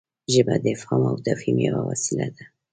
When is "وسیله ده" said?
1.89-2.43